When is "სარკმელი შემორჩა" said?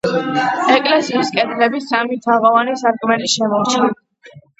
2.85-3.91